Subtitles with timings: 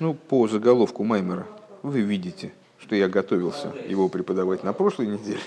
[0.00, 1.46] Ну, по заголовку Маймера
[1.82, 5.40] вы видите, что я готовился его преподавать на прошлой неделе.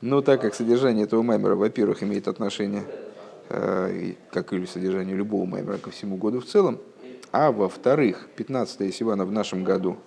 [0.00, 2.84] Но так как содержание этого Маймера, во-первых, имеет отношение,
[3.50, 6.78] э, как и содержание любого Маймера, ко всему году в целом,
[7.30, 9.98] а во-вторых, 15 Сивана в нашем году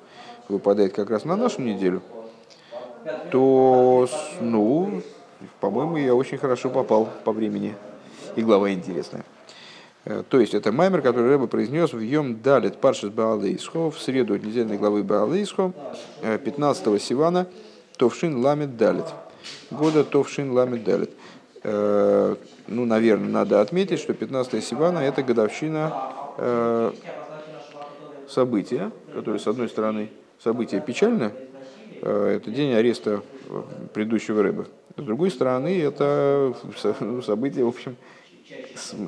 [0.49, 2.01] выпадает как раз на нашу неделю,
[3.31, 4.09] то,
[4.39, 5.03] ну,
[5.59, 7.75] по-моему, я очень хорошо попал по времени.
[8.35, 9.25] И глава интересная.
[10.05, 14.35] Э, то есть это маймер, который Рэба произнес в Йом Далит Паршис Баалейсхо в среду
[14.37, 15.73] недельной главы Баалейсхо
[16.21, 17.47] 15 э, Сивана
[17.97, 19.05] Товшин Ламит Далит.
[19.69, 21.11] Года Товшин Ламит Далит.
[21.63, 22.35] Э,
[22.67, 26.93] ну, наверное, надо отметить, что 15 Сивана это годовщина
[28.27, 30.09] события, которое, с одной стороны,
[30.39, 31.33] событие печальное,
[32.01, 33.21] это день ареста
[33.93, 34.65] предыдущего Рэба.
[34.95, 36.55] С другой стороны, это
[37.23, 37.97] событие, в общем,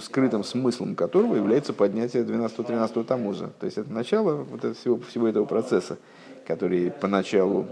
[0.01, 3.51] скрытым смыслом которого является поднятие 12-13 Тамуза.
[3.59, 5.97] То есть это начало вот этого, всего, всего этого процесса,
[6.45, 7.65] который поначалу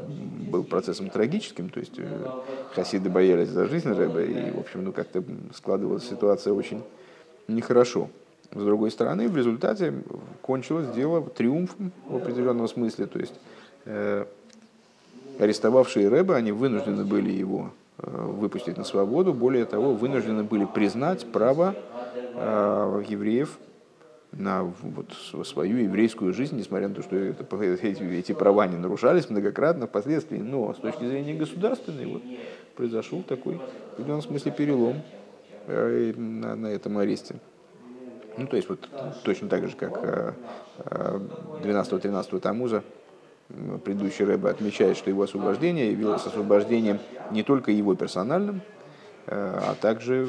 [0.50, 2.30] был процессом трагическим, то есть э,
[2.74, 5.24] хасиды боялись за жизнь Рэба, и, в общем, ну как-то
[5.54, 6.84] складывалась ситуация очень
[7.48, 8.10] нехорошо.
[8.54, 9.94] С другой стороны, в результате
[10.42, 13.36] кончилось дело триумфом в определенном смысле, то есть
[13.86, 14.26] э,
[15.40, 17.72] арестовавшие Рэба, они вынуждены были его
[18.02, 19.34] выпустить на свободу.
[19.34, 21.76] Более того, вынуждены были признать право
[22.16, 23.60] э, евреев
[24.32, 25.14] на вот,
[25.46, 30.38] свою еврейскую жизнь, несмотря на то, что это, эти, эти права не нарушались многократно впоследствии.
[30.38, 32.24] Но с точки зрения государственной вот,
[32.76, 35.02] произошел такой, в определенном смысле, перелом
[35.68, 37.36] э, на, на этом аресте.
[38.38, 38.88] Ну, то есть, вот
[39.24, 40.36] точно так же, как
[40.80, 42.82] 12-13 Тамуза,
[43.84, 47.00] предыдущий Рэбе отмечает, что его освобождение явилось освобождением
[47.32, 48.62] не только его персональным,
[49.28, 50.28] э, а также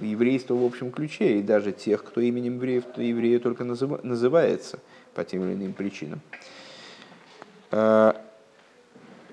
[0.00, 4.78] еврейства в общем ключе, и даже тех, кто именем евреев, то еврея только называется
[5.14, 6.20] по тем или иным причинам.
[7.70, 8.12] Э,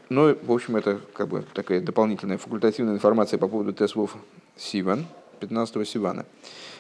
[0.10, 4.16] ну, в общем, это как бы такая дополнительная факультативная информация по поводу Тесвов
[4.56, 5.06] Сиван,
[5.40, 6.26] 15 Сивана.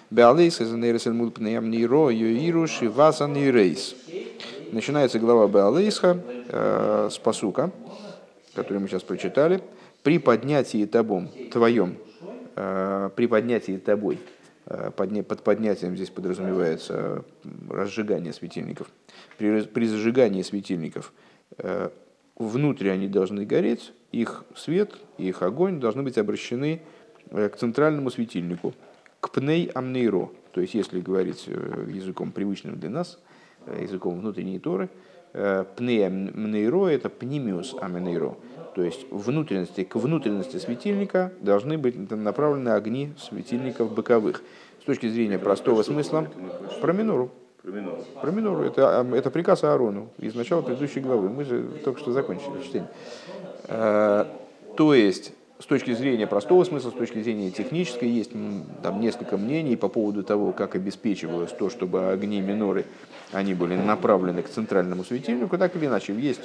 [0.09, 3.95] Беалейс из Нейрес Мулпнеям Нейро Йоиру Шивасан Нейрейс.
[4.71, 7.71] Начинается глава Беалейсха э, с посука,
[8.53, 9.61] который мы сейчас прочитали.
[10.03, 11.97] При поднятии табом, твоем,
[12.55, 14.19] э, при поднятии тобой,
[14.67, 17.25] э, подня, под поднятием здесь подразумевается
[17.67, 18.91] разжигание светильников.
[19.39, 21.13] При, при зажигании светильников
[21.57, 21.89] э,
[22.35, 26.83] внутрь они должны гореть, их свет, их огонь должны быть обращены
[27.31, 28.75] э, к центральному светильнику,
[29.19, 30.29] к пней амнейро.
[30.51, 33.17] То есть, если говорить э, языком привычным для нас–
[33.79, 34.89] языком внутренней Торы.
[35.33, 38.35] Э, Пнея мнейро– это пнимиус аменейро.
[38.75, 44.41] То есть внутренности, к внутренности светильника должны быть направлены огни светильников боковых.
[44.81, 46.27] С точки зрения простого смысла,
[46.81, 47.31] про минору.
[48.21, 48.63] Про минору.
[48.63, 51.29] Это, а, это приказ Аарону из начала предыдущей главы.
[51.29, 52.89] Мы же только что закончили чтение.
[53.67, 54.25] Э,
[54.77, 58.31] то есть с точки зрения простого смысла, с точки зрения технической, есть
[58.81, 62.85] там несколько мнений по поводу того, как обеспечивалось то, чтобы огни миноры
[63.33, 66.13] они были направлены к центральному светильнику, так или иначе.
[66.13, 66.39] Есть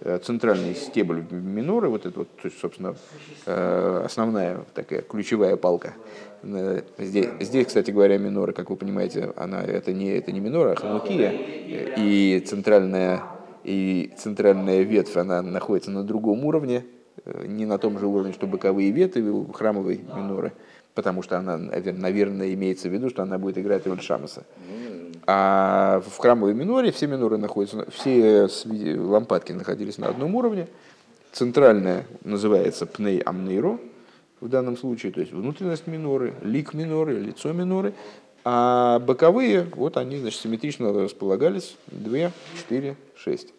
[0.00, 2.94] э, центральный стебль миноры, вот это вот, то есть, собственно,
[3.46, 5.94] э, основная такая ключевая палка.
[6.44, 10.72] Э, здесь, здесь, кстати говоря, минора, как вы понимаете, она, это, не, это не минора,
[10.72, 11.32] а ханукия,
[11.96, 13.24] и центральная,
[13.64, 16.84] и центральная ветвь, она находится на другом уровне,
[17.24, 20.52] не на том же уровне, что боковые ветви храмовой миноры,
[20.94, 24.44] потому что она, наверное, имеется в виду, что она будет играть роль шамаса.
[25.26, 28.48] А в храмовой миноре все миноры находятся, все
[28.98, 30.66] лампадки находились на одном уровне.
[31.32, 33.78] Центральная называется пней амнейро
[34.40, 37.94] в данном случае, то есть внутренность миноры, лик миноры, лицо миноры.
[38.44, 43.54] А боковые, вот они, значит, симметрично располагались, 2, 4, 6.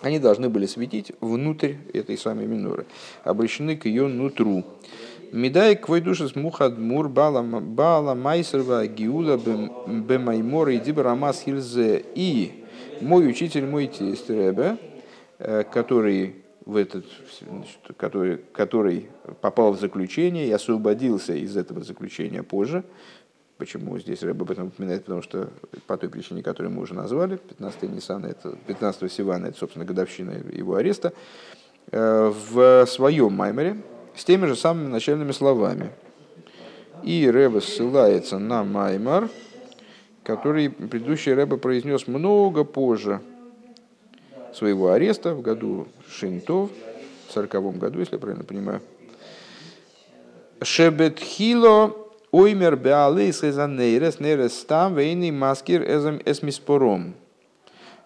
[0.00, 2.86] Они должны были светить внутрь этой самой миноры,
[3.24, 4.64] обращены к ее нутру.
[5.32, 12.04] Медай квой душа смухад мур бала бала майсерва гиула бемаймор и дибрамас хильзе.
[12.14, 12.64] И
[13.00, 14.78] мой учитель, мой тесть Ребе,
[15.38, 17.06] э, который в этот,
[17.96, 19.08] который, который
[19.40, 22.84] попал в заключение и освободился из этого заключения позже.
[23.58, 25.04] Почему здесь Рэб об этом упоминает?
[25.04, 25.50] Потому что
[25.88, 30.30] по той причине, которую мы уже назвали, 15 Ниссана, это 15 Сивана, это, собственно, годовщина
[30.52, 31.12] его ареста,
[31.90, 33.82] э, в своем маймере,
[34.14, 35.90] с теми же самыми начальными словами.
[37.02, 39.28] И Рэбе ссылается на Маймар,
[40.22, 43.20] который предыдущий Рэбе произнес много позже
[44.54, 46.70] своего ареста в году Шинтов,
[47.28, 48.80] в сороковом году, если я правильно понимаю.
[50.62, 55.82] Шебетхило оймер беалейс эзанейрес нейрес там вейный маскир
[56.24, 57.14] эсмиспором.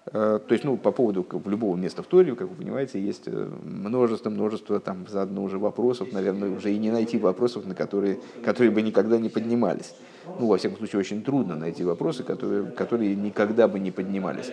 [0.06, 3.28] Э, то есть, ну, по поводу как, любого места в Торе, как вы понимаете, есть
[3.28, 8.82] множество-множество там заодно уже вопросов, наверное, уже и не найти вопросов, на которые, которые бы
[8.82, 9.94] никогда не поднимались.
[10.38, 14.52] Ну, во всяком случае, очень трудно найти вопросы, которые, которые никогда бы не поднимались.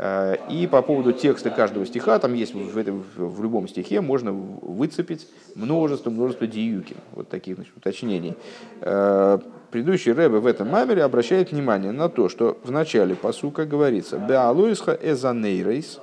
[0.00, 4.30] Э, и по поводу текста каждого стиха, там есть в, этом, в любом стихе, можно
[4.30, 8.36] выцепить множество, множество диюки, вот таких значит, уточнений.
[8.80, 9.40] Э,
[9.72, 14.96] предыдущий Рэбе в этом мамере обращает внимание на то, что в начале посука говорится «Беалоисха
[15.02, 15.98] эзанейрейс»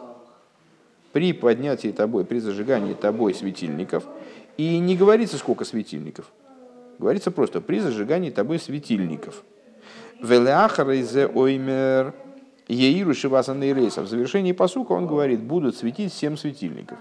[1.13, 4.03] при поднятии тобой, при зажигании тобой светильников,
[4.57, 6.25] и не говорится, сколько светильников.
[6.99, 9.43] Говорится просто при зажигании тобой светильников.
[10.21, 12.13] Велеахарейзе оймер–
[12.67, 14.01] Еиру Шивасанный Рейса.
[14.01, 16.97] В завершении посука он говорит, будут светить семь светильников.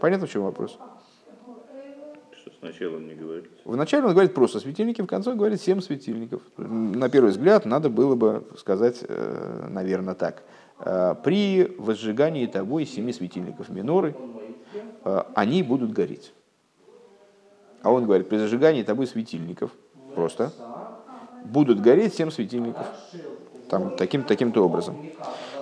[0.00, 0.78] Понятно, в чем вопрос?
[2.32, 3.44] Что сначала он не говорит?
[3.64, 6.42] Вначале он говорит просто светильники, в конце он говорит семь светильников.
[6.56, 10.42] На первый взгляд надо было бы сказать, э, наверное, так.
[10.80, 14.16] Э, при возжигании тобой семи светильников миноры
[15.04, 16.34] э, они будут гореть.
[17.82, 19.70] А он говорит, при зажигании тобой светильников
[20.14, 20.52] просто
[21.44, 22.86] будут гореть семь светильников
[23.72, 24.96] там, таким, таким-то образом.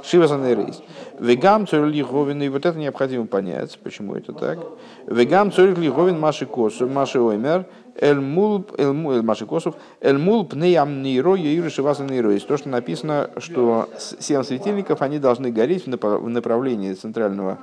[0.03, 0.83] Шивасан рейс.
[1.21, 4.59] Вегам цорь лиховин, и вот это необходимо понять, почему это так.
[5.07, 10.45] Вегам цорь лиховин маши косов, маши оймер, эль мул, эль мул, маши косов, эль мул
[10.45, 12.09] пнеям нейро, юры шивасан.
[12.09, 17.59] То, что написано, что семь светильников, они должны гореть в направлении центрального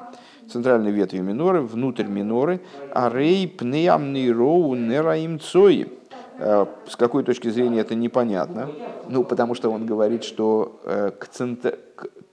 [0.50, 2.62] центральной ветви миноры, внутрь миноры,
[2.94, 5.97] а рей пнеям нейро нераим цои Э,
[6.40, 8.70] с какой точки зрения это непонятно.
[9.10, 11.80] Ну, потому что он говорит, что э, к, центр...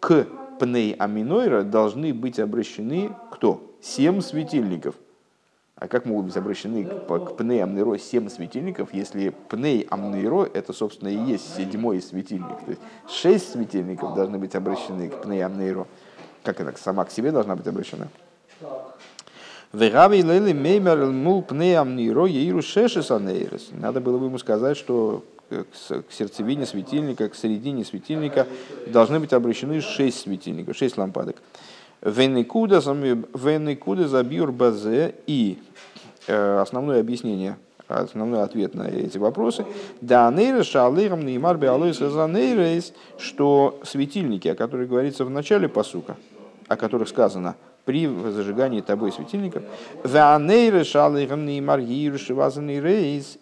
[0.00, 0.26] к
[0.58, 3.62] пней аминойра должны быть обращены кто?
[3.80, 4.94] Семь светильников.
[5.76, 10.72] А как могут быть обращены к, к пней амнейро семь светильников, если пней амнейро это,
[10.72, 12.60] собственно, и есть седьмой светильник?
[12.64, 15.86] То есть шесть светильников должны быть обращены к пней амнейро.
[16.42, 18.08] Как она сама к себе должна быть обращена?
[19.74, 23.70] Вегави лели меймер мул пнеам ниро еиру шешесанейрес.
[23.72, 28.46] Надо было бы ему сказать, что к сердцевине светильника, к середине светильника
[28.86, 31.42] должны быть обращены шесть светильников, шесть лампадок.
[32.02, 32.80] Венекуда
[34.08, 35.58] забьюр базе и
[36.28, 37.56] э, основное объяснение,
[37.88, 39.66] основной ответ на эти вопросы.
[40.00, 40.68] Да, нейрес
[43.18, 46.16] что светильники, о которых говорится в начале посука,
[46.68, 49.62] о которых сказано– при зажигании тобой светильников.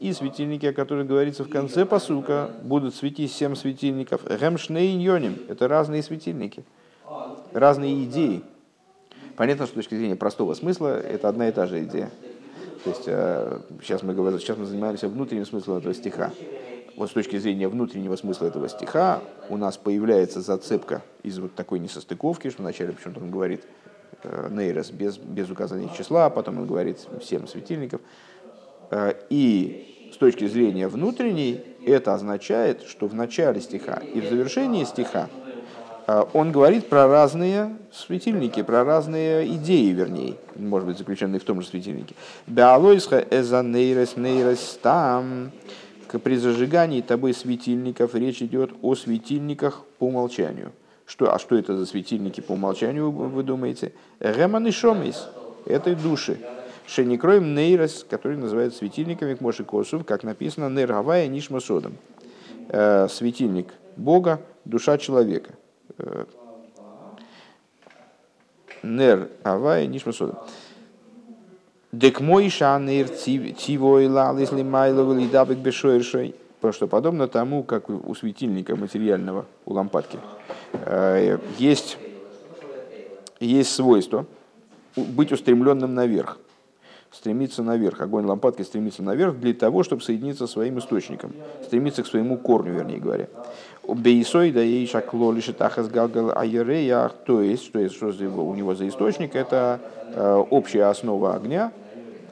[0.00, 4.22] И светильники, о которых говорится в конце посука, будут светить семь светильников.
[4.28, 6.64] Гемшнейньоним– это разные светильники,
[7.52, 8.42] разные идеи.
[9.36, 12.10] Понятно, что с точки зрения простого смысла это одна и та же идея.
[12.84, 13.04] То есть
[13.84, 16.32] сейчас мы, говорим, сейчас мы занимаемся внутренним смыслом этого стиха.
[16.96, 21.78] Вот с точки зрения внутреннего смысла этого стиха у нас появляется зацепка из вот такой
[21.78, 23.81] несостыковки, что вначале почему-то он говорит– Э,
[24.50, 28.00] нейрос без, без указания числа, потом он говорит семь светильников.
[28.90, 34.84] Э, и с точки зрения внутренней, это означает, что в начале стиха и в завершении
[34.84, 35.28] стиха
[36.06, 41.60] э, он говорит про разные светильники, про разные идеи, вернее, может быть, заключенные в том
[41.62, 42.14] же светильнике.
[42.46, 45.50] Беалойсха эза нейрес нейрес там.
[46.24, 50.72] При зажигании тобой светильников речь идет о светильниках по умолчанию–
[51.12, 53.92] что, а что это за светильники по умолчанию, вы думаете?
[54.18, 55.28] Реман и Шомис.
[55.66, 56.40] Это души.
[56.86, 61.98] Шеникроем Нейрос, который называют светильниками к Моши Косов, как написано, Нейргавая Нишма Содом.
[62.70, 65.50] Э, светильник Бога, душа человека.
[65.98, 66.24] Э,
[68.82, 70.38] Нер Авая Нишма Содом.
[71.92, 76.34] Дек мой шанер тивой лалис лимайлов лидабек бешойршой.
[76.62, 80.20] Потому что подобно тому, как у светильника материального, у лампадки,
[80.74, 81.98] э, есть,
[83.40, 84.26] есть свойство
[84.94, 86.38] быть устремленным наверх,
[87.10, 88.00] стремиться наверх.
[88.00, 91.32] Огонь лампадки стремится наверх для того, чтобы соединиться со своим источником,
[91.64, 93.26] стремиться к своему корню, вернее говоря.
[93.82, 98.76] Бейсой да ей шакло лишь тахас галгал айрея, то есть, что, есть, что у него
[98.76, 99.80] за источник, это
[100.14, 101.72] э, общая основа огня,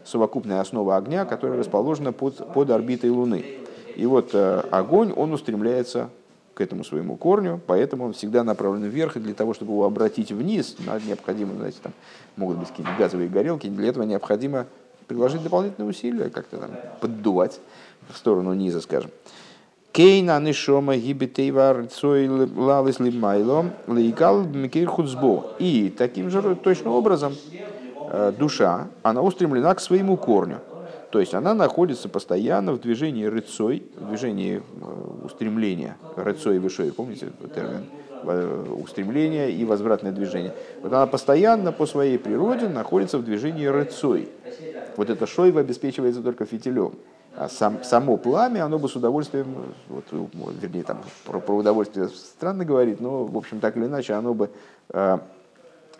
[0.04, 3.59] совокупная основа огня, которая расположена под, под орбитой Луны.
[4.00, 6.08] И вот э, огонь, он устремляется
[6.54, 10.32] к этому своему корню, поэтому он всегда направлен вверх, и для того, чтобы его обратить
[10.32, 10.76] вниз,
[11.06, 11.92] необходимо, знаете, там
[12.36, 14.64] могут быть какие-то газовые горелки, для этого необходимо
[15.06, 16.70] приложить дополнительные усилия, как-то там
[17.02, 17.60] поддувать
[18.08, 19.10] в сторону низа, скажем.
[19.92, 25.56] Кейна нишома гибетейвар цой лалис лимайло лейкал микир хуцбо.
[25.58, 27.34] И таким же точно образом
[28.08, 30.60] э, душа, она устремлена к своему корню.
[31.10, 36.92] То есть она находится постоянно в движении рыцой, в движении э, устремления рыцой и вышой,
[36.92, 37.84] помните термин?
[38.22, 40.54] устремление и возвратное движение.
[40.82, 44.28] Вот она постоянно по своей природе находится в движении рыцой.
[44.96, 46.92] Вот это шойва обеспечивается только фитилем.
[47.36, 49.46] А сам, само пламя, оно бы с удовольствием,
[49.88, 50.04] вот,
[50.60, 54.50] вернее, там про, про удовольствие странно говорит, но, в общем, так или иначе, оно бы
[54.90, 55.18] э,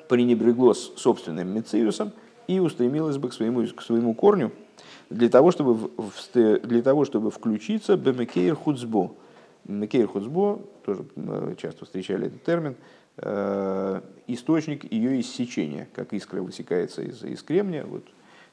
[0.08, 2.12] пренебрегло собственным мециусом
[2.48, 4.50] и устремилось бы к своему, к своему корню
[5.10, 5.90] для того, чтобы,
[6.34, 9.12] для того, чтобы включиться бемекейр хуцбо.
[9.64, 11.04] Мекейр хуцбо, тоже
[11.60, 12.76] часто встречали этот термин,
[13.18, 18.04] э, источник ее иссечения, как искра высекается из, из кремния, вот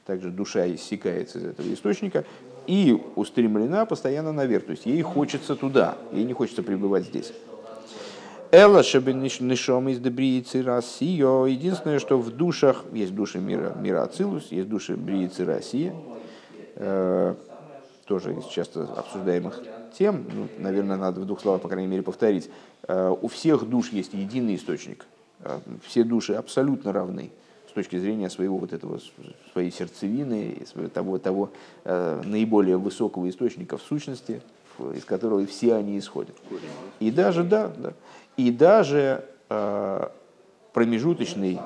[0.04, 2.24] также душа иссякается из этого источника,
[2.66, 4.66] и устремлена постоянно наверх.
[4.66, 7.32] То есть ей хочется туда, ей не хочется пребывать здесь.
[8.50, 11.44] Элла шебенишом из дебриицы Россия.
[11.44, 16.18] Единственное, что в душах, есть души мира, мира Ацилус, есть души бриицы России, э,
[16.78, 19.62] тоже из часто обсуждаемых
[19.98, 22.50] тем, ну, наверное, надо в двух словах, по крайней мере, повторить.
[22.86, 25.06] Э, у всех душ есть единый источник.
[25.40, 27.30] Э, все души абсолютно равны
[27.68, 29.00] с точки зрения своего вот этого,
[29.52, 30.58] своей сердцевины,
[30.92, 31.50] того, того
[31.84, 34.40] э, наиболее высокого источника в сущности,
[34.94, 36.36] из которого все они исходят.
[37.00, 37.92] И даже, да, да,
[38.36, 40.08] и даже э,
[40.72, 41.58] промежуточный,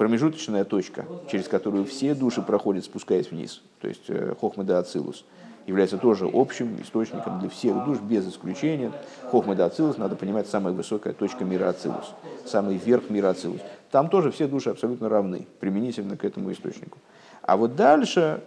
[0.00, 5.26] промежуточная точка, через которую все души проходят, спускаясь вниз, то есть э, Хохмада Ацилус,
[5.66, 8.92] является тоже общим источником для всех душ, без исключения.
[9.30, 12.14] Хохмада Ацилус, надо понимать, самая высокая точка мира Ацилус,
[12.46, 13.60] самый верх мира Ацилус.
[13.90, 16.96] Там тоже все души абсолютно равны, применительно к этому источнику.
[17.42, 18.42] А вот дальше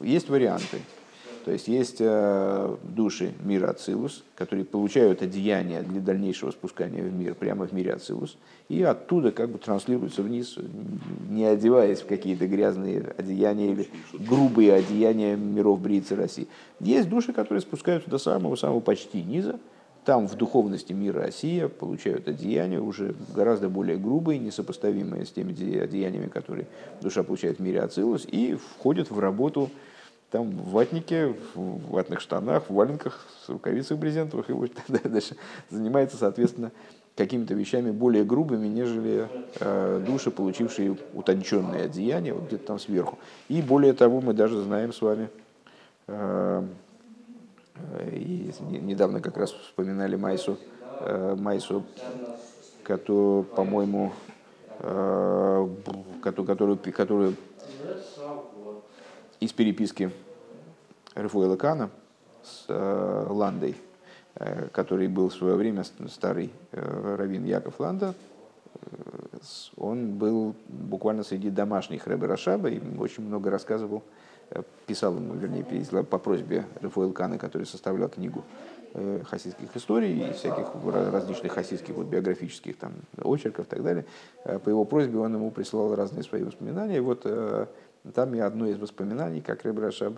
[0.00, 0.78] есть варианты.
[1.46, 7.36] То есть есть э, души мира Ацилус, которые получают одеяние для дальнейшего спускания в мир,
[7.36, 8.36] прямо в мире Ацилус,
[8.68, 10.58] и оттуда как бы транслируются вниз,
[11.30, 16.48] не одеваясь в какие-то грязные одеяния или грубые одеяния миров Бриицы России.
[16.80, 19.60] Есть души, которые спускаются до самого-самого почти низа,
[20.04, 26.26] там в духовности мира Россия получают одеяния уже гораздо более грубые, несопоставимые с теми одеяниями,
[26.26, 26.66] которые
[27.00, 29.70] душа получает в мире Ацилус, и входят в работу
[30.30, 35.36] там в ватнике, в ватных штанах, в валенках, с рукавицах брезентовых, и вот дальше
[35.70, 36.72] занимается, соответственно,
[37.16, 39.28] какими-то вещами более грубыми, нежели
[39.60, 43.18] э, души, получившие утонченные одеяния, вот где-то там сверху.
[43.48, 45.30] И более того, мы даже знаем с вами,
[46.08, 46.62] э,
[48.12, 50.58] и недавно как раз вспоминали Майсу,
[51.00, 51.84] э, Майсу,
[52.82, 54.12] которую, по-моему,
[54.80, 55.68] э,
[56.22, 57.34] которую, которую
[59.40, 60.10] из переписки
[61.14, 61.90] Рефуэла Кана
[62.42, 63.76] с э, Ландой,
[64.36, 68.14] э, который был в свое время старый э, раввин Яков Ланда,
[69.78, 74.02] он был буквально среди домашних Рэбе Рашаба и очень много рассказывал,
[74.86, 75.64] писал ему, вернее,
[76.04, 78.44] по просьбе Рафаэл Кана, который составлял книгу
[79.24, 84.04] хасидских историй и всяких различных хасидских вот, биографических там, очерков и так далее.
[84.44, 86.98] По его просьбе он ему присылал разные свои воспоминания.
[86.98, 87.26] И вот
[88.14, 90.14] там и одно из воспоминаний, как Рэб Рашаб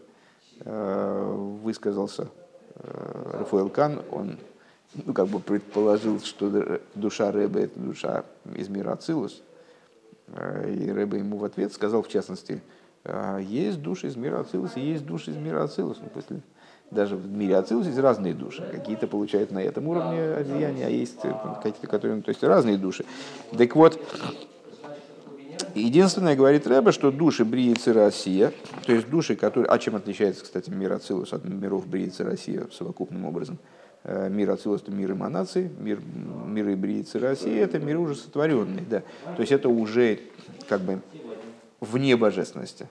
[0.61, 2.29] э, высказался,
[2.75, 4.39] э, Рафаэл Кан, он
[4.95, 9.43] ну, как бы предположил, что душа Рэба– это душа из мира Ацилус.
[10.29, 12.61] Э, и Рэба ему в ответ сказал, в частности,
[13.41, 15.99] есть души из мира Ацилус и есть души из мира Ацилус.
[16.03, 16.43] Ну, после,
[16.91, 18.69] даже в мире Ацилус есть разные души.
[18.71, 22.21] Какие-то получают на этом уровне одеяния, а есть какие-то, которые...
[22.21, 23.07] То есть разные души.
[23.57, 23.99] Так вот,
[25.79, 28.53] Единственное, говорит Рэбе, что души Бриицы Россия,
[28.85, 29.71] то есть души, которые...
[29.71, 33.59] А чем отличается, кстати, мир Ацилус от миров Бриицы Россия совокупным образом?
[34.05, 36.01] Э, мир Ацилус– это мир эманации, мир,
[36.47, 38.85] миры Бриицы России– это миры уже сотворенные.
[38.89, 39.03] Да.
[39.37, 40.21] То есть это уже
[40.69, 41.01] как бы
[41.81, 42.89] вне божественности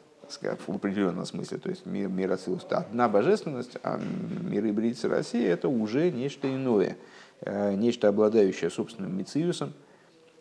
[0.67, 1.57] в определенном смысле.
[1.57, 3.99] То есть мир, мир Ацилус– это одна божественность, а
[4.41, 6.97] миры Бриицы России– это уже нечто иное,
[7.41, 9.73] э, нечто обладающее собственным мициусом.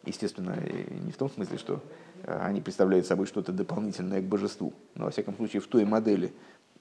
[0.05, 0.57] Естественно,
[1.05, 1.83] не в том смысле, что
[2.25, 4.73] они представляют собой что-то дополнительное к божеству.
[4.95, 6.33] Но, во всяком случае, в той модели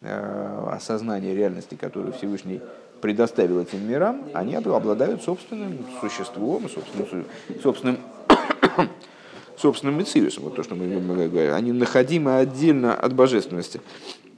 [0.02, 2.62] э, осознания реальности, которую Всевышний
[3.02, 7.26] предоставил этим мирам, они обладают собственным существом, собственным,
[7.62, 7.98] собственным,
[9.58, 10.46] собственным мециусом.
[10.46, 10.88] Вот то, что мы
[11.28, 11.54] говорим.
[11.54, 13.82] Они находимы отдельно от божественности.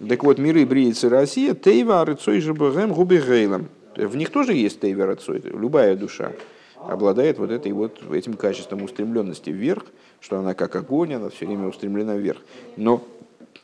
[0.08, 3.70] Так вот, миры Бриицы Россия, Тейва, Арыцой, Жабагэм, Губигейлом.
[3.96, 6.34] В них тоже есть Тейва, Арыцой, любая душа
[6.88, 9.84] обладает вот, этой, вот этим качеством устремленности вверх,
[10.22, 12.39] что она как огонь, она все время устремлена вверх.
[12.77, 13.03] Но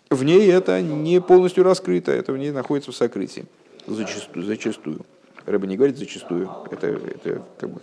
[0.10, 3.46] в ней это не полностью раскрыто, это в ней находится в сокрытии.
[3.88, 4.46] Зачастую.
[4.46, 5.00] зачастую.
[5.46, 7.82] Рыба не говорит зачастую, это, это как бы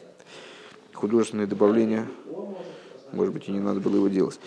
[0.94, 2.06] художественное добавление,
[3.12, 4.38] может быть, и не надо было его делать.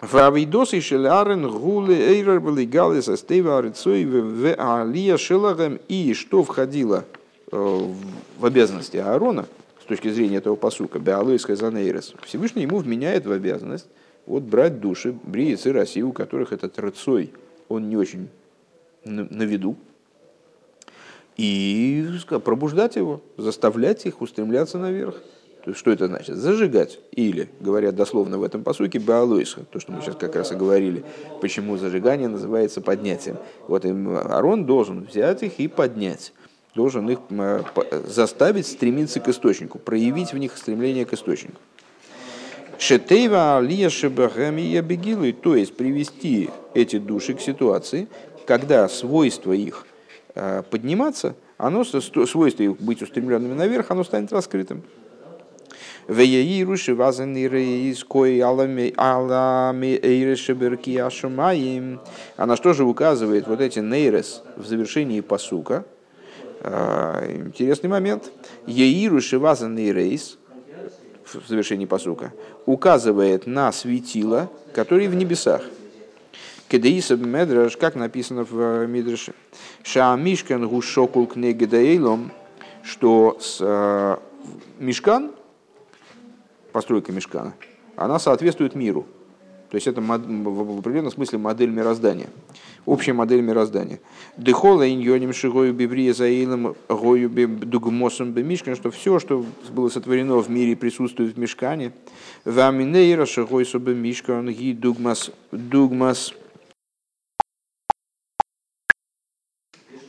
[0.00, 7.04] Фавидосы шелярен гулы эйрер были галис астева арицой в алия шелагем и что входило
[7.50, 7.92] э,
[8.38, 9.46] в обязанности Аарона,
[9.84, 13.86] с точки зрения этого посука, Беалойская Занейрес, Всевышний ему вменяет в обязанность
[14.24, 17.34] вот брать души бриец и России, у которых этот рыцой,
[17.68, 18.30] он не очень
[19.04, 19.76] на, виду,
[21.36, 22.08] и
[22.42, 25.16] пробуждать его, заставлять их устремляться наверх.
[25.64, 26.36] То есть, что это значит?
[26.36, 26.98] Зажигать.
[27.12, 31.04] Или, говорят дословно в этом посуке, баалойсха, то, что мы сейчас как раз и говорили,
[31.42, 33.36] почему зажигание называется поднятием.
[33.68, 36.32] Вот им Арон должен взять их и поднять.
[36.74, 37.20] Должен их
[38.06, 41.60] заставить стремиться к источнику, проявить в них стремление к источнику.
[42.78, 48.08] Шетейва алия шебахамия бегилы, то есть привести эти души к ситуации,
[48.46, 49.86] когда свойство их
[50.34, 54.82] э, подниматься, оно, свойство их быть устремленными наверх, оно станет раскрытым.
[56.08, 58.90] Веяиру шивазан рейс кой алами
[60.02, 62.00] эйрешеберки ашумаим.
[62.36, 65.84] А на что же указывает вот эти нейрес в завершении посука?
[66.66, 68.32] А, интересный момент.
[68.66, 70.38] Еиру шивазан рейс
[71.26, 72.32] в завершении посука
[72.64, 75.62] указывает на светило, которые в небесах.
[76.68, 79.34] Кедеисаб Медраш, как написано в Мидраше,
[79.82, 82.32] Шаамишкан гушокул кнегедаилом,
[82.82, 84.16] что с, э,
[84.78, 85.32] Мишкан,
[86.72, 87.54] постройка мешкана,
[87.94, 89.06] она соответствует миру.
[89.74, 92.28] То есть это в определенном смысле модель мироздания,
[92.86, 93.98] общая модель мироздания.
[94.36, 100.76] Дехола иньоним шигою бибрия заилом гою дугмосом бемишкан, что все, что было сотворено в мире,
[100.76, 101.90] присутствует в мешкане.
[102.44, 106.32] Ваминейра шигой собе мишкан ги дугмас дугмас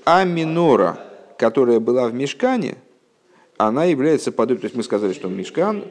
[0.05, 1.00] а минора,
[1.39, 2.75] которая была в мешкане,
[3.57, 5.86] она является подобием, то есть мы сказали, что мешкан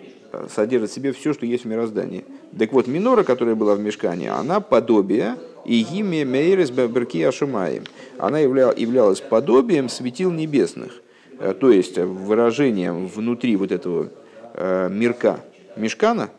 [0.54, 2.24] содержит в себе все, что есть в мироздании.
[2.58, 7.84] Так вот, минора, которая была в мешкане, она подобие и гиме мейрес берки ашумаем.
[8.18, 11.02] Она являлась подобием светил небесных,
[11.38, 14.10] э, то есть выражением внутри вот этого
[14.54, 15.40] э, мирка,
[15.76, 16.30] мешкана,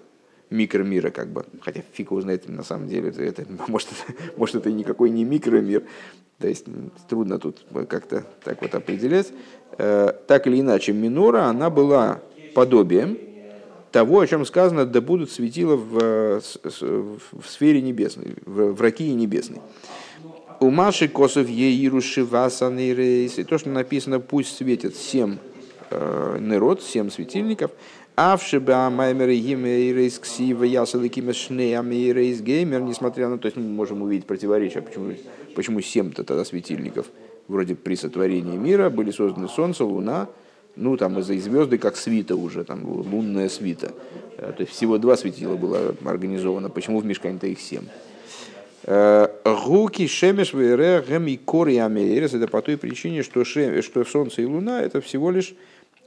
[0.50, 4.55] микромира, как бы, хотя фиг его знает, на самом деле, это, это, может, это, может,
[4.55, 5.84] это никакой не микромир,
[6.40, 6.66] то есть
[7.10, 9.31] трудно тут как-то так вот определять.
[9.77, 12.22] Э, так или иначе, минора, она была
[12.53, 13.18] подобием,
[13.96, 19.62] того, о чем сказано, да будут светила в, в сфере небесной, в, в ракии небесной.
[20.60, 23.36] У Маши Косов Еируши Васаны Рейс.
[23.48, 25.38] То, что написано, пусть светит семь
[25.92, 27.72] э, народ, семь светильников.
[28.18, 32.81] Авшиба Маймер Рейс Ксива Ясаликима Шнеями Рейс Геймер.
[32.81, 35.14] Несмотря на то, есть мы можем увидеть противоречие, почему,
[35.55, 37.05] почему семь-то тогда светильников.
[37.48, 40.27] Вроде при сотворении мира были созданы Солнце, Луна,
[40.75, 43.94] ну, там из-за звезды как свита уже, там лунная свита.
[44.38, 46.70] Э, то есть всего два светила было организовано.
[46.70, 47.85] Почему в Мишкане-то их семь?
[48.83, 51.75] Э, Гуки, Шемеш, Вере, Гами, Кори.
[51.77, 55.55] Это по той причине, что, что Солнце и Луна это всего лишь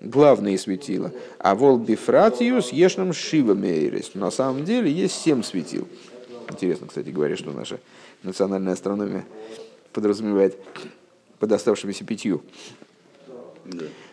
[0.01, 1.13] главные светила.
[1.39, 4.15] А Вол Бифратиус Ешном Шива Мейрес.
[4.15, 5.89] На самом деле есть семь светил.
[6.51, 7.81] Интересно, кстати говоря, что наша
[8.23, 9.25] национальная астрономия
[9.93, 10.57] подразумевает
[11.39, 12.43] под оставшимися пятью.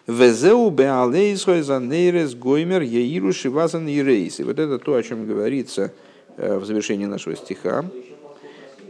[0.07, 4.39] Везеу беалейсхой за нейрес гоймер яиру шивазан и рейс.
[4.39, 5.93] И вот это то, о чем говорится
[6.37, 7.85] э, в завершении нашего стиха.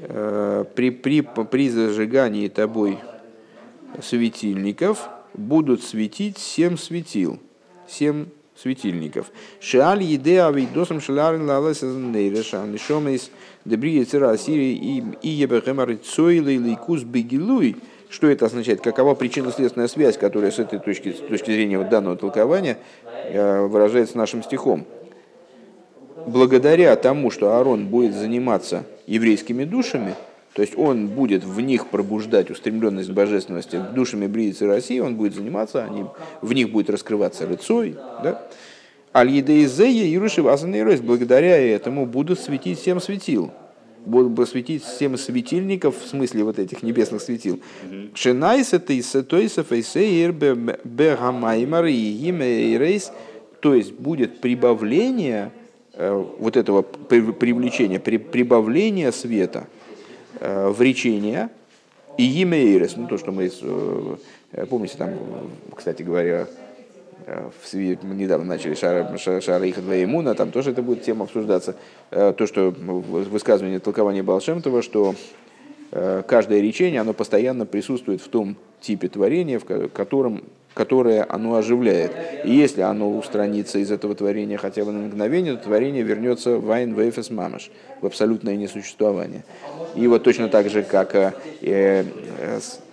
[0.02, 3.00] Э, при, при, при зажигании тобой
[4.02, 7.40] светильников будут светить семь светил,
[7.88, 8.26] семь
[8.58, 9.28] светильников.
[9.62, 13.32] Шааль еде авидосом шаларин лалес нейреша нишомейс
[13.64, 14.74] дебри цира сири
[15.22, 17.78] и ебехемар цойлы лейкус бегилуй–
[18.10, 18.82] что это означает?
[18.82, 24.18] Какова причинно-следственная связь, которая с этой точки, с точки зрения вот данного толкования э, выражается
[24.18, 24.86] нашим стихом?
[26.26, 30.16] Благодаря тому, что Аарон будет заниматься еврейскими душами,
[30.54, 35.84] то есть он будет в них пробуждать устремленность божественности душами Бриицы России, он будет заниматься,
[35.84, 36.06] они,
[36.42, 38.48] в них будет раскрываться рыцой, да?
[39.14, 43.52] Аль-Едеизея и Руши благодаря этому будут светить всем светил
[44.46, 47.60] светить семь светильников, в смысле вот этих небесных светил.
[48.14, 53.12] Шенайса тейса тойса фейсейр бегамаймар и рейс,
[53.60, 55.52] то есть будет прибавление
[55.94, 59.68] э, вот этого привлечения, прибавление света
[60.40, 61.50] э, в речение.
[62.18, 65.16] И имейрес, ну то, что мы, э, помните, там,
[65.76, 66.48] кстати говоря,
[67.26, 68.74] Э, мы недавно начали
[69.68, 71.76] их Имуна, там тоже это будет тема обсуждаться.
[72.12, 75.16] Э, то, что высказывание толкования Балшемтова, что
[75.92, 80.44] э, каждое речение, оно постоянно присутствует в том типе творения, в котором
[80.76, 82.12] которое оно оживляет.
[82.44, 86.70] И если оно устранится из этого творения хотя бы на мгновение, то творение вернется в
[86.70, 89.44] Айн Вейфес Мамаш, в абсолютное несуществование.
[89.96, 92.04] И вот точно так же, как э, э,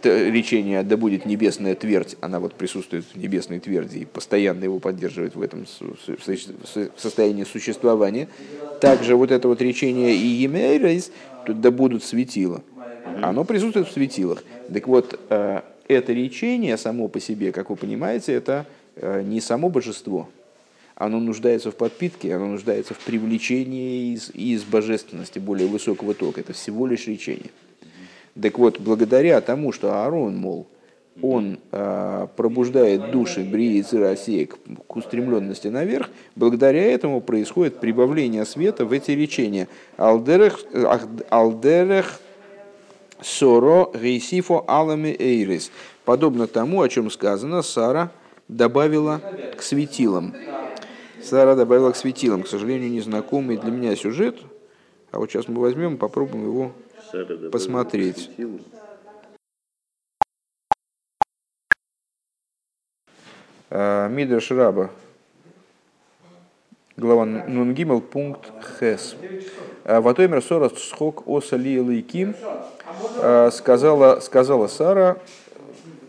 [0.05, 5.35] речение «да будет небесная твердь», она вот присутствует в небесной тверди и постоянно его поддерживает
[5.35, 5.67] в этом
[6.97, 8.29] состоянии существования,
[8.81, 11.11] также вот это вот речение «и емейрейс»,
[11.49, 12.63] «да будут светила»,
[13.21, 14.45] оно присутствует в светилах.
[14.73, 19.69] Так вот, э, это речение само по себе, как вы понимаете, это э, не само
[19.69, 20.29] божество.
[20.95, 26.41] Оно нуждается в подпитке, оно нуждается в привлечении из, из божественности более высокого тока.
[26.41, 27.51] Это всего лишь речение.
[28.41, 30.67] Так вот, благодаря тому, что Аарон, мол,
[31.21, 38.47] он э, пробуждает души Брии и России к, к устремленности наверх, благодаря этому происходит прибавление
[38.47, 39.69] света в эти речения.
[39.99, 40.65] Алдерех,
[41.29, 42.21] алдерех
[43.23, 45.71] Соро Гейсифо Алами Эйрис.
[46.05, 48.11] Подобно тому, о чем сказано, Сара
[48.49, 49.21] добавила
[49.57, 50.35] к светилам.
[51.23, 52.43] Сара добавила к светилам.
[52.43, 54.41] К сожалению, незнакомый для меня сюжет.
[55.11, 56.73] А вот сейчас мы возьмем, попробуем его
[57.51, 58.31] посмотреть.
[63.71, 64.91] А, Мидрш Раба,
[66.97, 69.17] глава Нунгимел, пункт Хес.
[69.85, 72.35] А, Ватоймер Сорос Схок Осали Лейким
[73.19, 75.19] Э, сказала, сказала Сара,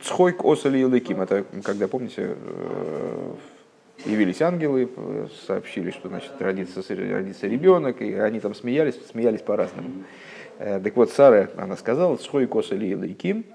[0.02, 1.22] Цхойк осали Илыким.
[1.22, 3.32] Это когда, помните, э,
[4.06, 4.90] явились ангелы,
[5.48, 10.04] сообщили, что значит, родится, родится ребенок, и они там смеялись, смеялись по-разному.
[10.60, 13.46] Э, так вот, Сара, она сказала, Цхойк осали Илыким,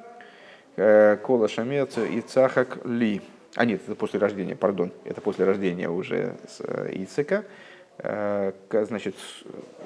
[0.76, 3.20] Кола Шамец и Цахак Ли.
[3.56, 6.60] А нет, это после рождения, пардон, это после рождения уже с
[6.92, 7.44] Ицека.
[8.00, 9.16] Э, значит,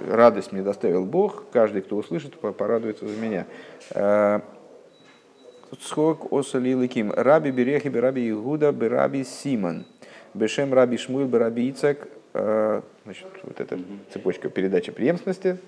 [0.07, 3.46] радость мне доставил Бог, каждый, кто услышит, порадуется за меня.
[3.90, 4.40] Э,
[5.81, 7.11] Схок осали ликим.
[7.12, 9.87] Раби Берехи Раби Игуда Раби Симон.
[10.35, 12.07] Бешем Раби Шмуил Раби Ицак.
[12.35, 13.79] Э, значит, вот эта
[14.12, 15.59] цепочка передачи преемственности.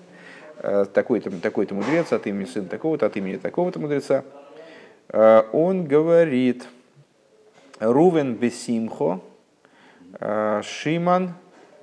[0.93, 4.23] Такой-то, такой-то мудрец от имени сын такого-то, от имени такого-то мудреца.
[5.11, 6.65] Он говорит,
[7.81, 9.19] Рувен Бесимхо,
[10.63, 11.33] Шиман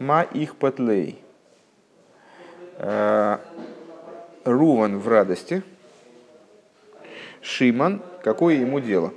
[0.02, 1.22] Ма их потлей.
[2.78, 3.38] Э,
[4.44, 5.62] Руван в радости.
[7.40, 9.14] Шиман, какое ему дело?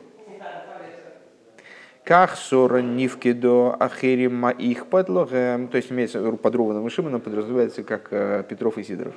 [2.04, 5.70] Как сора нивкидо ахерима их подлогем.
[5.70, 9.16] То есть имеется под Руваном и Шиманом подразумевается как э, Петров и Сидоров.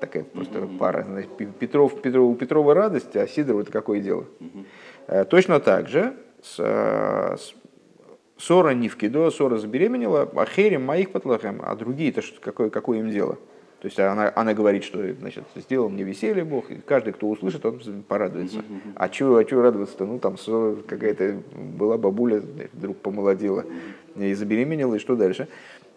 [0.00, 1.04] Такая просто пара.
[1.08, 4.24] Значит, Петров, Петров, у Петрова радость, а Сидоров это какое дело?
[5.06, 7.54] Э, точно так же с, с
[8.40, 13.10] Сора не в кидо, Сора забеременела, а Херем моих потлахем, а другие-то какое, какое им
[13.10, 13.36] дело?
[13.80, 17.64] То есть она, она говорит, что значит, сделал мне веселье Бог, и каждый, кто услышит,
[17.64, 18.62] он порадуется.
[18.94, 20.04] А чего а чего радоваться-то?
[20.04, 20.36] Ну, там
[20.86, 23.64] какая-то была бабуля, вдруг помолодела
[24.16, 25.48] и забеременела, и что дальше?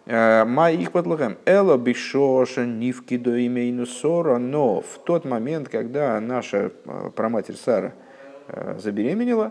[0.06, 1.38] «Э, Моих подлогам.
[1.46, 7.94] Эло бишоша нивки до имейну сора, но в тот момент, когда наша э, праматерь Сара
[8.48, 9.50] э, забеременела,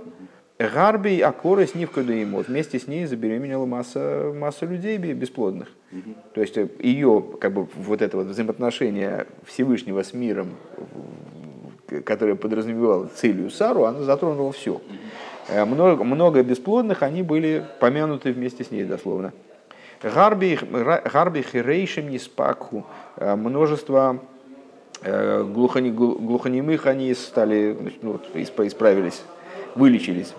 [0.70, 1.76] Гарби Акора с
[2.22, 5.70] ему вместе с ней забеременела масса, масса людей бесплодных.
[5.92, 6.16] Угу.
[6.36, 10.52] То есть э, ее как бы вот это вот взаимоотношение Всевышнего с миром,
[12.06, 14.74] которое подразумевало целью Сару, она затронула все.
[14.74, 15.66] Угу.
[15.66, 19.34] Много, много бесплодных, они были помянуты вместе с ней дословно.
[20.02, 22.86] Гарби, гарби хирейшим неспакху.
[23.18, 24.20] Э, множество
[25.02, 29.22] глухонемых они стали, ну, исправились,
[29.76, 30.34] вылечились.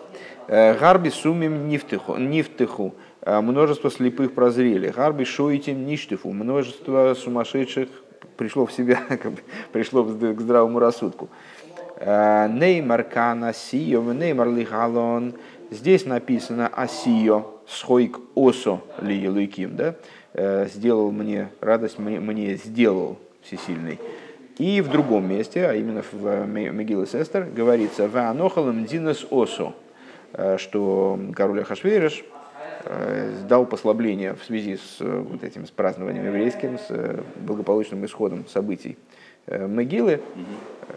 [0.46, 2.94] Э, Гарби сумим нифтеху.
[3.22, 4.88] Э, множество слепых прозрели.
[4.88, 6.32] Гарби шоитим ништифу.
[6.32, 7.88] Множество сумасшедших
[8.36, 9.00] пришло в себя,
[9.72, 11.28] пришло к здравому рассудку.
[11.96, 15.34] Э, Неймар кана сио, неймар лихалон.
[15.70, 19.94] Здесь написано асио, схойк осо ли луиким, да?
[20.66, 23.98] Сделал мне радость, мне, мне сделал всесильный.
[24.58, 29.74] И в другом месте, а именно в Мегиле Сестер, говорится «Ваанохалам динес осо»,
[30.58, 32.24] что король Ахашвериш
[32.84, 38.46] э, дал послабление в связи с э, вот этим с празднованием еврейским, с благополучным исходом
[38.48, 38.98] событий
[39.46, 40.22] Могилы.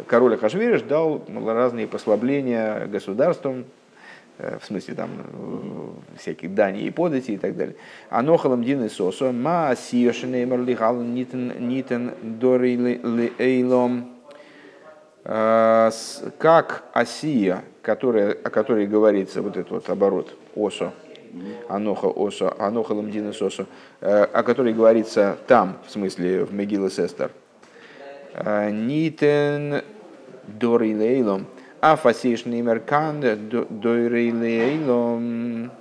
[0.08, 3.65] Король Ахашвериш дал разные послабления государствам,
[4.38, 5.10] в смысле там
[6.17, 7.76] всяких дани и подати и так далее.
[8.10, 13.02] Анохалам дин сосо, ма сиошинеймар лихал нитен нитен дори
[13.38, 14.13] эйлом,
[15.23, 20.91] как Осия, которая, о которой говорится вот этот вот оборот осо,
[21.69, 23.65] аноха осо, аноха ламдина сосо,
[24.02, 27.32] э, о которой говорится там, в смысле в Мегиле Сестер.
[28.34, 29.84] Э, Нитен
[30.47, 31.45] дори лейлом,
[31.80, 35.71] А фасишный меркан дойрейлейлом.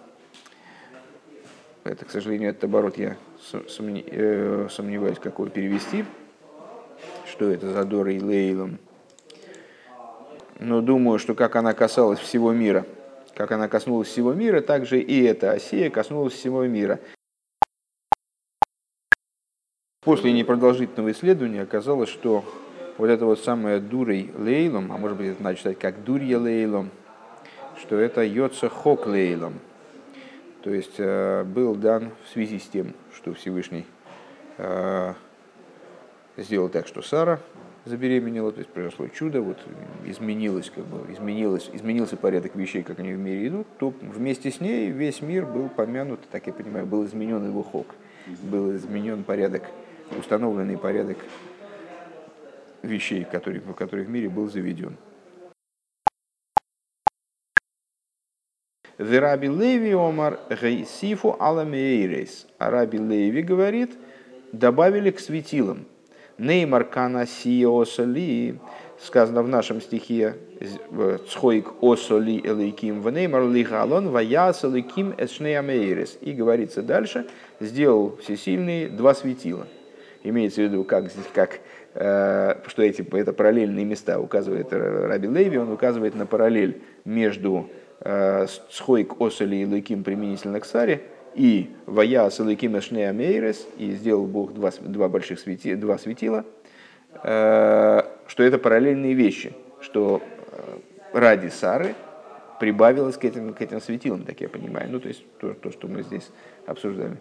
[1.82, 3.16] Это, к сожалению, этот оборот я
[3.52, 6.04] э, сомневаюсь, как его перевести.
[7.28, 8.78] Что это за дойрейлейлом?
[10.66, 12.84] Но думаю, что как она касалась всего мира,
[13.36, 16.98] как она коснулась всего мира, так же и эта осия коснулась всего мира.
[20.00, 22.44] После непродолжительного исследования оказалось, что
[22.98, 26.90] вот это вот самое дурой лейлом, а может быть это надо читать как дурья лейлом,
[27.80, 29.60] что это йоца хок лейлом.
[30.62, 33.86] То есть э, был дан в связи с тем, что Всевышний
[34.58, 35.14] э,
[36.36, 37.38] сделал так, что Сара
[37.86, 39.58] забеременела, то есть произошло чудо, вот
[40.04, 44.60] изменилось, как бы, изменилось, изменился порядок вещей, как они в мире идут, то вместе с
[44.60, 47.94] ней весь мир был помянут, так я понимаю, был изменен его хок,
[48.42, 49.62] был изменен порядок
[50.18, 51.18] установленный порядок
[52.82, 54.96] вещей, который, который в мире был заведен.
[58.98, 62.46] Вераби Леви Омар Гейсифу Аламейрейс.
[62.58, 63.90] Араби Леви говорит,
[64.52, 65.86] добавили к светилам.
[66.38, 68.58] Неймар Кана Сиосали,
[69.00, 70.34] сказано в нашем стихе,
[71.30, 76.18] Цхойк Осоли Элейким, в Неймар Лигалон, Ваяс Элейким Эшнеамейрес.
[76.20, 77.26] И говорится дальше,
[77.60, 79.66] сделал всесильные два светила.
[80.22, 81.60] Имеется в виду, как, как,
[81.94, 87.70] э, что эти, это параллельные места указывает Раби Леви, он указывает на параллель между
[88.00, 91.02] э, Схойк Осали и Лыким применительно к Саре
[91.36, 96.44] и Вая Салыким Эшнея Мейрес, и сделал Бог два, два больших свети, два светила,
[97.22, 100.22] э, что это параллельные вещи, что
[101.12, 101.94] ради Сары
[102.60, 104.88] прибавилось к этим, к этим светилам, так я понимаю.
[104.90, 106.28] Ну, то есть то, то что мы здесь
[106.66, 107.18] обсуждали.